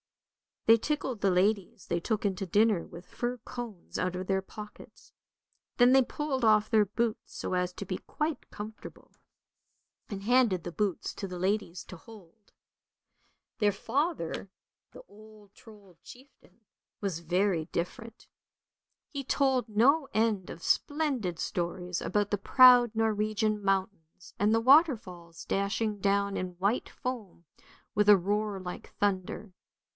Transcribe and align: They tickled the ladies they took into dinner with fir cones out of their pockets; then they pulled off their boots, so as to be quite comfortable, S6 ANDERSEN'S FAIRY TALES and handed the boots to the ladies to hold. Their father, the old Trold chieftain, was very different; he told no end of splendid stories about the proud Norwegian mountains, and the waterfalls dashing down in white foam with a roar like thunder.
They 0.65 0.77
tickled 0.77 1.21
the 1.21 1.29
ladies 1.31 1.87
they 1.87 1.99
took 1.99 2.25
into 2.25 2.45
dinner 2.47 2.85
with 2.87 3.05
fir 3.07 3.37
cones 3.39 3.99
out 3.99 4.15
of 4.15 4.25
their 4.25 4.41
pockets; 4.41 5.11
then 5.77 5.91
they 5.91 6.01
pulled 6.01 6.43
off 6.45 6.69
their 6.69 6.85
boots, 6.85 7.33
so 7.35 7.53
as 7.53 7.73
to 7.73 7.85
be 7.85 7.97
quite 7.99 8.49
comfortable, 8.49 9.11
S6 9.11 9.13
ANDERSEN'S 9.13 10.07
FAIRY 10.07 10.19
TALES 10.19 10.25
and 10.25 10.33
handed 10.35 10.63
the 10.63 10.71
boots 10.71 11.13
to 11.15 11.27
the 11.27 11.39
ladies 11.39 11.83
to 11.83 11.97
hold. 11.97 12.51
Their 13.59 13.71
father, 13.71 14.49
the 14.91 15.03
old 15.07 15.53
Trold 15.53 15.97
chieftain, 16.03 16.61
was 16.99 17.19
very 17.19 17.65
different; 17.65 18.27
he 19.09 19.23
told 19.23 19.69
no 19.69 20.07
end 20.15 20.49
of 20.49 20.63
splendid 20.63 21.37
stories 21.37 22.01
about 22.01 22.31
the 22.31 22.37
proud 22.39 22.91
Norwegian 22.95 23.61
mountains, 23.63 24.33
and 24.39 24.53
the 24.53 24.61
waterfalls 24.61 25.45
dashing 25.45 25.99
down 25.99 26.37
in 26.37 26.57
white 26.57 26.89
foam 26.89 27.45
with 27.93 28.09
a 28.09 28.17
roar 28.17 28.59
like 28.59 28.89
thunder. 28.95 29.53